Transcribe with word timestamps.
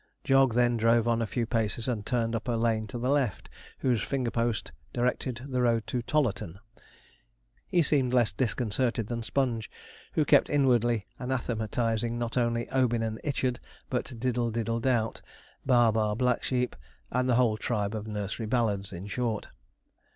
Jog 0.23 0.55
then 0.55 0.77
drove 0.77 1.07
on 1.07 1.21
a 1.21 1.27
few 1.27 1.45
paces, 1.45 1.87
and 1.87 2.03
turned 2.03 2.35
up 2.35 2.47
a 2.47 2.53
lane 2.53 2.87
to 2.87 2.97
the 2.97 3.11
left, 3.11 3.51
whose 3.81 4.01
finger 4.01 4.31
post 4.31 4.71
directed 4.93 5.41
the 5.47 5.61
road 5.61 5.85
'to 5.85 6.01
Tollarton.' 6.01 6.57
He 7.67 7.83
seemed 7.83 8.11
less 8.11 8.33
disconcerted 8.33 9.05
than 9.05 9.21
Sponge, 9.21 9.69
who 10.13 10.25
kept 10.25 10.49
inwardly 10.49 11.05
anathematizing, 11.19 12.17
not 12.17 12.35
only 12.35 12.67
'Obin 12.71 13.03
and 13.03 13.19
Ichard,' 13.23 13.59
but 13.91 14.19
'Diddle, 14.19 14.49
diddle, 14.49 14.79
doubt' 14.79 15.21
'Bah, 15.67 15.91
bah, 15.91 16.15
black 16.15 16.41
sheep' 16.41 16.75
the 17.11 17.35
whole 17.35 17.55
tribe 17.55 17.93
of 17.93 18.07
nursery 18.07 18.47
ballads, 18.47 18.91
in 18.91 19.05
short. 19.05 19.49